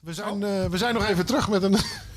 We 0.00 0.14
zijn, 0.14 0.42
eh, 0.42 0.48
we 0.70 0.78
zijn 0.78 0.94
nog 0.94 1.06
even 1.08 1.26
terug 1.26 1.48
met, 1.48 1.62
een, 1.62 1.76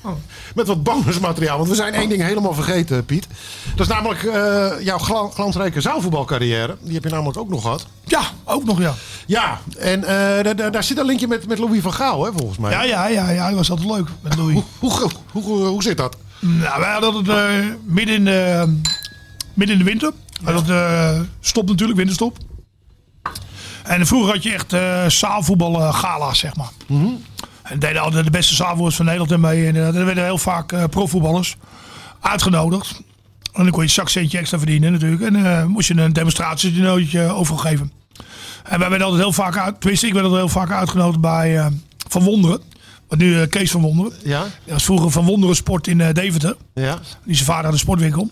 met 0.56 0.68
wat 0.68 0.84
bonusmateriaal. 0.84 1.58
Want 1.58 1.70
we 1.70 1.76
zijn 1.76 1.94
één 1.94 2.10
ding 2.10 2.22
helemaal 2.22 2.54
vergeten, 2.54 3.06
Piet. 3.06 3.28
Dat 3.76 3.88
is 3.88 3.94
namelijk 3.94 4.24
eh, 4.24 4.72
jouw 4.86 4.98
gla- 4.98 5.30
glansrijke 5.30 5.82
zaalvoetbalcarrière. 5.82 6.78
Die 6.82 6.94
heb 6.94 7.04
je 7.04 7.10
namelijk 7.10 7.38
ook 7.38 7.50
nog 7.50 7.62
gehad. 7.62 7.86
Ja, 8.06 8.22
ook 8.44 8.64
nog 8.66 8.80
ja. 8.80 8.94
Ja, 9.26 9.60
en 9.78 10.04
eh, 10.04 10.72
daar- 10.72 10.84
zit 10.84 10.98
een 10.98 11.06
linkje 11.06 11.28
met, 11.28 11.48
met 11.48 11.58
Louis 11.60 11.82
van 11.82 11.94
Gaal, 11.94 12.26
hè, 12.26 12.32
volgens 12.32 12.58
mij. 12.58 12.72
Ja, 12.72 12.84
ja, 12.84 13.08
ja, 13.08 13.30
ja. 13.30 13.48
Dat 13.48 13.58
was 13.58 13.70
altijd 13.70 13.90
leuk 13.90 14.08
met 14.22 14.36
Louis. 14.36 14.60
Hoe, 14.80 14.92
hoe, 14.92 15.10
hoe, 15.44 15.66
hoe 15.66 15.84
zit 15.84 15.98
dat? 15.98 16.18
Nou, 16.40 16.80
wij 16.80 16.92
hadden 16.92 17.16
het 17.16 17.78
midden, 17.86 18.16
in 18.16 18.26
de, 18.26 18.78
midden 19.54 19.78
in 19.80 19.84
de 19.84 19.90
winter. 19.90 20.12
We 20.44 20.52
hadden 20.52 20.76
het, 20.76 21.16
eh, 21.16 21.22
stop 21.40 21.68
natuurlijk, 21.68 21.98
winterstop. 21.98 22.38
En 23.84 24.08
vroeger 24.08 24.34
had 24.34 24.44
je 24.44 24.54
echt 24.54 24.74
eh 24.74 25.06
zaalvoetbal 25.08 25.80
eh, 25.82 25.94
gala's, 25.96 26.40
zeg 26.40 26.56
maar. 26.56 26.70
En 27.74 27.80
deden 27.80 28.02
altijd 28.02 28.26
de 28.26 28.32
beste 28.32 28.56
zaalvoetballers 28.56 28.96
van 28.96 29.06
Nederland 29.06 29.32
ermee. 29.32 29.68
En 29.68 29.76
eh, 29.76 29.96
er 29.96 30.06
werden 30.06 30.24
heel 30.24 30.38
vaak 30.38 30.72
eh, 30.72 30.84
profvoetballers 30.90 31.56
uitgenodigd. 32.20 33.02
En 33.54 33.64
dan 33.64 33.70
kon 33.70 33.80
je 33.80 33.88
een 33.88 33.90
zakcentje 33.90 34.38
extra 34.38 34.58
verdienen 34.58 34.92
natuurlijk. 34.92 35.22
En 35.22 35.46
eh, 35.46 35.66
moest 35.66 35.88
je 35.88 35.98
een 35.98 36.14
demonstratienootje 36.14 37.22
overgeven. 37.22 37.92
En 38.64 38.80
wij 38.80 38.90
werden 38.90 39.08
altijd 39.08 39.24
heel 39.24 39.34
vaak 39.34 39.58
uit, 39.58 39.80
tenminste 39.80 40.08
ik 40.08 40.14
werd 40.14 40.26
altijd 40.26 40.44
heel 40.44 40.62
vaak 40.62 40.72
uitgenodigd 40.72 41.20
bij 41.20 41.72
Van 42.08 42.24
Wonderen. 42.24 42.62
Wat 43.08 43.18
nu 43.18 43.46
Kees 43.46 43.72
van 43.72 43.82
Wonderen. 43.82 44.14
Ja? 44.24 44.40
Dat 44.40 44.74
was 44.74 44.84
vroeger 44.84 45.12
Van 45.12 45.26
Wonderen 45.26 45.56
Sport 45.56 45.88
in 45.88 45.98
Deventer. 45.98 46.56
Ja? 46.74 47.00
Die 47.24 47.36
zijn 47.36 47.48
vader 47.48 47.64
had 47.64 47.74
een 47.74 47.80
sportwinkel. 47.80 48.30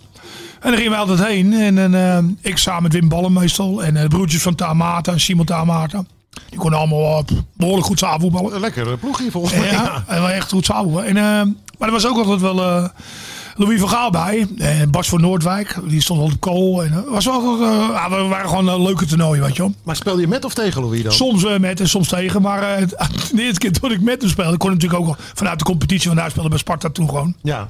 En 0.60 0.70
daar 0.70 0.76
gingen 0.76 0.92
wij 0.92 1.00
altijd 1.00 1.28
heen. 1.28 1.54
En, 1.54 1.94
en 1.94 2.38
ik 2.42 2.58
samen 2.58 2.84
met 2.84 2.94
Wim 2.94 3.10
Ballen 3.10 3.34
meestal. 3.34 3.84
En 3.84 3.94
de 3.94 4.08
broertjes 4.08 4.42
van 4.42 4.56
Tamata 4.56 5.12
en 5.12 5.20
Simon 5.20 5.46
Tamata. 5.46 6.04
Die 6.50 6.60
konden 6.60 6.80
allemaal 6.80 7.18
eh, 7.28 7.38
behoorlijk 7.58 7.88
goed 7.88 8.00
zaalvoetballen. 8.00 8.60
Lekker 8.60 8.98
ploegje 8.98 9.32
volgens 9.32 9.54
mij. 9.56 9.72
Ja, 9.72 10.04
en 10.08 10.22
wel 10.22 10.30
echt 10.30 10.52
goed 10.52 10.66
zaalvoetballen. 10.66 11.08
En, 11.08 11.18
eh, 11.18 11.54
maar 11.78 11.88
er 11.88 11.92
was 11.92 12.08
ook 12.08 12.18
altijd 12.18 12.42
wel 12.42 12.62
eh, 12.62 12.86
Louis 13.56 13.80
van 13.80 13.90
Gaal 13.90 14.10
bij. 14.12 14.48
En 14.58 14.92
Bas 14.92 15.10
van 15.10 15.22
Noordwijk. 15.22 15.78
Die 15.84 16.02
stond 16.02 16.20
altijd 16.20 16.36
op 16.38 16.42
kool. 16.52 16.84
En, 16.84 16.92
eh, 16.94 17.12
was 17.12 17.26
wel, 17.26 17.62
eh, 17.62 18.10
we 18.10 18.28
waren 18.28 18.50
gewoon 18.50 18.68
een 18.68 18.82
leuke 18.82 19.06
toernooien, 19.06 19.44
weet 19.44 19.56
je 19.56 19.62
wel. 19.62 19.74
Maar 19.84 19.96
speel 19.96 20.20
je 20.20 20.28
met 20.28 20.46
of 20.46 20.54
tegen 20.54 20.82
Louis 20.82 21.04
dan? 21.04 21.12
Soms 21.12 21.46
eh, 21.46 21.58
met 21.60 21.80
en 21.80 21.90
soms 21.90 22.08
tegen. 22.08 22.42
Maar 22.42 22.64
eh, 22.64 22.88
de 23.36 23.42
eerste 23.42 23.60
keer 23.60 23.80
dat 23.82 23.92
ik 23.92 24.02
met 24.02 24.22
hem 24.22 24.30
speelde, 24.30 24.54
ik 24.54 24.60
kon 24.60 24.72
natuurlijk 24.72 25.02
ook 25.02 25.16
vanuit 25.34 25.60
de 25.60 25.66
competitie. 25.66 26.12
Hij 26.12 26.30
speelde 26.30 26.50
bij 26.50 26.58
Sparta 26.58 26.90
toen 26.90 27.10
gewoon. 27.10 27.36
Ja. 27.42 27.70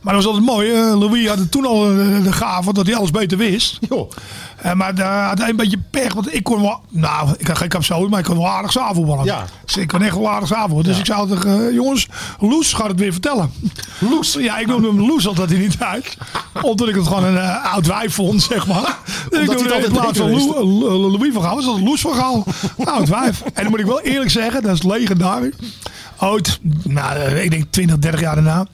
Maar 0.00 0.14
dat 0.14 0.24
was 0.24 0.32
altijd 0.32 0.52
mooi. 0.52 0.70
eh, 0.70 0.98
Louis 0.98 1.28
had 1.28 1.38
het 1.38 1.50
toen 1.50 1.66
al 1.66 1.90
eh, 1.90 2.22
de 2.22 2.32
gave 2.32 2.72
dat 2.72 2.86
hij 2.86 2.96
alles 2.96 3.10
beter 3.10 3.38
wist. 3.38 3.78
Joh. 3.88 4.10
Eh, 4.56 4.72
maar 4.72 4.94
daar 4.94 5.28
had 5.28 5.38
hij 5.38 5.48
een 5.48 5.56
beetje 5.56 5.78
pech. 5.90 6.12
Want 6.14 6.34
ik 6.34 6.42
kon 6.42 6.60
wel... 6.62 6.80
Nou, 6.88 7.28
ik 7.38 7.46
had 7.46 7.56
geen 7.58 7.68
capsule, 7.68 8.08
maar 8.08 8.18
ik 8.18 8.24
kon 8.24 8.36
wel 8.36 8.48
aardig 8.48 8.72
zaalvoetballen. 8.72 9.24
Ja. 9.24 9.44
Dus 9.64 9.76
ik 9.76 9.88
kon 9.88 10.02
echt 10.02 10.14
wel 10.16 10.30
aardig 10.30 10.48
zaalvoetballen. 10.48 10.84
Dus 10.84 10.98
ik 10.98 11.06
zou 11.06 11.28
tegen 11.28 11.74
jongens, 11.74 12.08
Loes 12.38 12.72
gaat 12.72 12.88
het 12.88 12.98
weer 13.00 13.12
vertellen. 13.12 13.50
Loes? 13.98 14.32
Ja, 14.40 14.58
ik 14.58 14.66
noemde 14.66 14.88
hem 14.88 15.00
Loes 15.06 15.26
altijd 15.26 15.50
hij 15.50 15.58
niet 15.58 15.76
uit. 15.78 16.16
Omdat 16.62 16.88
ik 16.88 16.94
het 16.94 17.06
gewoon 17.06 17.24
een 17.24 17.38
oud 17.62 17.86
wijf 17.86 18.14
vond, 18.14 18.42
zeg 18.42 18.66
maar. 18.66 18.98
Dus 19.04 19.22
ik 19.24 19.30
hij 19.30 19.40
het 19.40 19.48
noemde 19.48 19.74
hem 19.74 19.84
in 19.84 19.90
altijd 19.92 19.92
plaats 19.92 20.18
van 20.18 20.78
Lou- 20.78 21.10
Louis 21.18 21.32
van 21.32 21.42
Gaal, 21.42 21.54
was 21.54 21.64
dat 21.64 21.80
Loes 21.80 22.00
van 22.00 22.14
Gaal. 22.14 22.44
Oud 22.84 23.08
wijf. 23.08 23.42
En 23.42 23.62
dan 23.62 23.70
moet 23.70 23.80
ik 23.80 23.86
wel 23.86 24.00
eerlijk 24.00 24.30
zeggen, 24.30 24.62
dat 24.62 24.72
is 24.74 24.82
legendarisch. 24.82 25.54
Ooit, 26.18 26.58
nou, 26.82 27.18
ik 27.20 27.50
denk 27.50 27.64
20, 27.70 27.98
30 27.98 28.20
jaar 28.20 28.34
daarna 28.34 28.66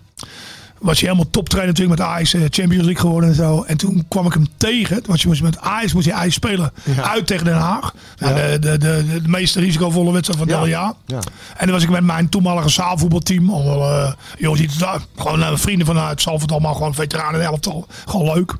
was 0.78 1.00
hij 1.00 1.08
helemaal 1.08 1.30
toptrainer 1.30 1.72
natuurlijk 1.74 1.98
met 1.98 2.08
Ajax, 2.08 2.34
eh, 2.34 2.40
Champions 2.40 2.84
League 2.84 2.96
geworden 3.00 3.28
en 3.28 3.34
zo. 3.34 3.62
En 3.62 3.76
toen 3.76 4.04
kwam 4.08 4.26
ik 4.26 4.32
hem 4.32 4.46
tegen. 4.56 5.02
Want 5.06 5.20
je 5.20 5.28
moest 5.28 5.42
met 5.42 5.58
Ajax 5.60 5.92
moest 5.92 6.06
je 6.06 6.12
Ajax 6.12 6.34
spelen 6.34 6.72
uit 7.02 7.26
tegen 7.26 7.44
Den 7.44 7.54
Haag. 7.56 7.94
Nou, 8.18 8.34
de, 8.34 8.58
de, 8.58 8.78
de, 8.78 9.04
de 9.22 9.28
meest 9.28 9.56
risicovolle 9.56 10.12
wedstrijd 10.12 10.38
van 10.38 10.48
het 10.48 10.56
Ja. 10.56 10.62
hele 10.64 10.76
jaar. 10.76 10.92
Ja. 11.06 11.18
En 11.56 11.66
dan 11.66 11.70
was 11.70 11.82
ik 11.82 11.90
met 11.90 12.04
mijn 12.04 12.28
toenmalige 12.28 12.68
zaalvoetbalteam. 12.68 13.50
Allemaal, 13.50 13.90
eh 13.90 14.12
jongens, 14.38 14.60
die, 14.60 14.70
gewoon 15.16 15.42
eh, 15.42 15.50
vrienden 15.54 15.86
vanuit 15.86 16.22
Zalvoort, 16.22 16.52
allemaal 16.52 16.74
gewoon 16.74 16.94
veteranen 16.94 17.40
elftal. 17.42 17.86
Gewoon 18.06 18.34
leuk. 18.34 18.54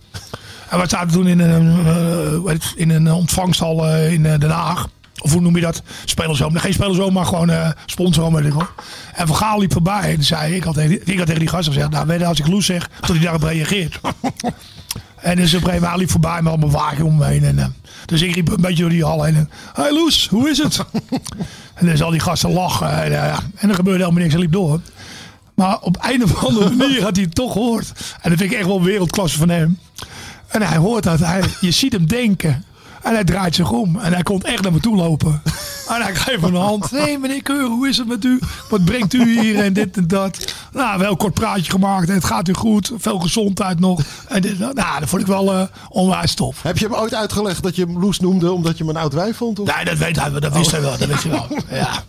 En 0.71 0.81
we 0.81 0.89
zaten 0.89 1.11
toen 1.13 1.27
in 1.27 1.41
een, 1.41 1.85
het, 2.47 2.73
in 2.77 2.91
een 2.91 3.13
ontvangsthal 3.13 3.95
in 3.97 4.23
Den 4.23 4.51
Haag. 4.51 4.87
Of 5.23 5.33
hoe 5.33 5.41
noem 5.41 5.55
je 5.55 5.61
dat? 5.63 5.83
Spelerzoom. 6.05 6.53
Nee, 6.53 6.63
geen 6.63 6.73
spelerzoom, 6.73 7.13
maar 7.13 7.27
gewoon 7.27 7.51
weet 8.35 8.45
ik 8.47 8.53
wel. 8.53 8.69
En 9.15 9.27
Van 9.27 9.37
Gaal 9.37 9.59
liep 9.61 9.73
voorbij. 9.73 10.15
En 10.15 10.25
zei 10.25 10.55
ik, 10.55 10.65
had 10.65 10.75
tegen, 10.75 10.89
die- 10.91 11.01
ik 11.05 11.17
had 11.17 11.27
tegen 11.27 11.41
die 11.41 11.49
gast 11.49 11.67
gezegd, 11.69 11.91
nou 11.91 12.07
weet 12.07 12.21
je, 12.21 12.27
als 12.27 12.39
ik 12.39 12.47
Loes 12.47 12.67
zeg, 12.67 12.91
dat 13.01 13.09
hij 13.11 13.19
daarop 13.19 13.43
reageert. 13.43 14.01
en 15.21 15.37
dus 15.37 15.55
op 15.55 15.61
een 15.65 15.69
gegeven 15.71 15.99
liep 15.99 16.11
voorbij 16.11 16.43
met 16.43 16.53
allemaal 16.53 16.71
wagen 16.71 17.05
om 17.05 17.17
me 17.17 17.25
heen. 17.25 17.45
En, 17.45 17.59
eh, 17.59 17.67
dus 18.07 18.23
ik 18.23 18.35
riep 18.35 18.49
een 18.49 18.61
beetje 18.61 18.81
door 18.83 18.91
die 18.91 19.05
hal 19.05 19.23
heen. 19.23 19.35
en, 19.37 19.51
Hey 19.73 19.93
Loes, 19.93 20.29
hoe 20.29 20.51
is 20.51 20.59
het? 20.59 20.85
en 21.75 21.87
dus 21.87 22.03
al 22.03 22.11
die 22.11 22.21
gasten 22.21 22.53
lachen. 22.53 23.03
En, 23.03 23.11
ja. 23.11 23.39
en 23.57 23.69
er 23.69 23.75
gebeurde 23.75 23.99
helemaal 24.01 24.21
niks. 24.23 24.33
Hij 24.33 24.43
liep 24.43 24.53
door. 24.53 24.81
Maar 25.55 25.79
op 25.81 25.99
een 26.01 26.23
of 26.25 26.45
andere 26.45 26.71
manier 26.77 27.03
had 27.03 27.17
hij 27.17 27.25
het 27.25 27.35
toch 27.35 27.53
gehoord. 27.53 27.93
En 28.21 28.31
dat 28.31 28.39
vind 28.39 28.53
ik 28.53 28.59
echt 28.59 28.67
wel 28.67 28.83
wereldklasse 28.83 29.39
van 29.39 29.49
hem. 29.49 29.79
En 30.49 30.63
hij 30.63 30.77
hoort 30.77 31.03
dat. 31.03 31.19
Hij, 31.19 31.43
je 31.61 31.71
ziet 31.71 31.93
hem 31.93 32.07
denken. 32.07 32.65
En 33.07 33.15
hij 33.15 33.25
draait 33.25 33.55
zich 33.55 33.71
om. 33.71 33.99
En 33.99 34.13
hij 34.13 34.23
komt 34.23 34.45
echt 34.45 34.63
naar 34.63 34.73
me 34.73 34.81
toe 34.81 34.97
lopen. 34.97 35.43
En 35.89 36.03
hij 36.03 36.15
geeft 36.15 36.41
me 36.41 36.47
een 36.47 36.55
hand. 36.55 36.91
Nee, 36.91 37.19
meneer 37.19 37.43
Keur, 37.43 37.65
hoe 37.65 37.89
is 37.89 37.97
het 37.97 38.07
met 38.07 38.25
u? 38.25 38.41
Wat 38.69 38.85
brengt 38.85 39.13
u 39.13 39.41
hier 39.41 39.65
en 39.65 39.73
dit 39.73 39.97
en 39.97 40.09
dat? 40.09 40.55
Nou, 40.73 40.99
wel 40.99 41.11
een 41.11 41.17
kort 41.17 41.35
praatje 41.35 41.71
gemaakt. 41.71 42.09
En 42.09 42.15
het 42.15 42.25
gaat 42.25 42.49
u 42.49 42.53
goed. 42.53 42.93
Veel 42.97 43.19
gezondheid 43.19 43.81
nog. 43.81 44.01
En 44.29 44.43
dit, 44.43 44.59
nou, 44.59 44.75
dat 44.75 45.09
vond 45.09 45.23
ik 45.23 45.29
wel 45.29 45.53
eh, 45.53 45.63
onwijs 45.89 46.35
tof. 46.35 46.63
Heb 46.63 46.79
je 46.79 46.87
hem 46.87 46.95
ooit 46.95 47.15
uitgelegd 47.15 47.63
dat 47.63 47.77
je 47.77 47.85
hem 47.85 48.01
Loes 48.01 48.21
noemde 48.21 48.53
omdat 48.53 48.79
je 48.79 48.85
hem 48.85 48.97
een 48.97 49.03
oud 49.03 49.13
wijf 49.13 49.37
vond? 49.37 49.59
Of? 49.59 49.75
Nee, 49.75 49.85
dat 49.85 49.99
weet 49.99 50.21
hij 50.21 50.31
wel. 50.31 50.41
Dat 50.41 50.53
wist 50.53 50.71
hij 50.71 50.81
wel. 50.81 50.99
Dat 50.99 51.09
wist 51.09 51.23
hij 51.23 51.33
wel. 51.33 51.47
Ja. 51.79 52.05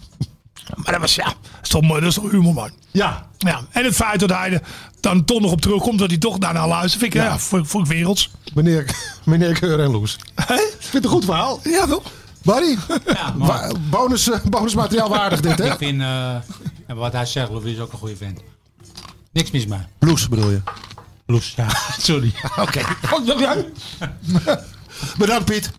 Maar 0.75 0.91
dat 0.91 1.01
was, 1.01 1.15
ja, 1.15 1.33
is 1.67 1.73
toch, 1.73 1.81
mooi, 1.81 2.01
dat 2.01 2.09
is 2.09 2.15
toch 2.15 2.31
humor, 2.31 2.53
man. 2.53 2.71
Ja. 2.91 3.25
Ja, 3.37 3.61
en 3.71 3.83
het 3.85 3.95
feit 3.95 4.19
dat 4.19 4.29
hij 4.29 4.51
er 4.51 4.61
dan 4.99 5.25
toch 5.25 5.41
nog 5.41 5.51
op 5.51 5.61
terugkomt, 5.61 5.99
dat 5.99 6.09
hij 6.09 6.17
toch 6.17 6.37
daarna 6.37 6.67
luistert, 6.67 7.01
vind 7.01 7.13
ik, 7.13 7.21
ja, 7.21 7.39
vond, 7.39 7.67
vond 7.67 7.85
ik 7.87 7.91
werelds. 7.93 8.31
Meneer, 8.53 8.95
meneer 9.25 9.59
Keur 9.59 9.79
en 9.79 9.91
Loes. 9.91 10.17
Hè? 10.35 10.53
Ik 10.53 10.75
vind 10.79 10.93
het 10.93 11.03
een 11.03 11.09
goed 11.09 11.25
verhaal. 11.25 11.59
Ja, 11.63 11.85
toch? 11.85 12.03
Barry, 12.43 12.77
Ja, 13.05 13.33
maar 13.37 13.71
bonus, 13.89 14.29
eh, 14.29 14.39
bonusmateriaal 14.49 15.09
waardig 15.09 15.41
dit, 15.41 15.57
hè? 15.57 15.71
ik 15.71 15.77
vind, 15.77 16.01
eh, 16.01 16.35
en 16.87 16.95
wat 16.95 17.13
hij 17.13 17.25
zegt, 17.25 17.49
Louis 17.49 17.73
is 17.73 17.79
ook 17.79 17.91
een 17.91 17.99
goede 17.99 18.15
vent. 18.15 18.39
Niks 19.31 19.51
mis 19.51 19.65
mee. 19.65 19.79
Loes 19.99 20.29
bedoel 20.29 20.49
je. 20.49 20.61
Loes, 21.25 21.53
ja, 21.55 21.67
sorry. 21.99 22.33
Oké. 22.57 22.81
Jij? 23.37 23.65
Bedankt 25.17 25.45
Piet. 25.45 25.71